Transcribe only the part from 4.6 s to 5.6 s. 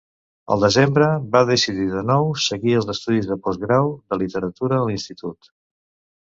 a l'institut.